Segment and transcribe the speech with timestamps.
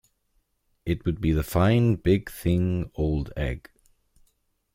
[0.83, 3.69] It would be the fine, big thing, old egg.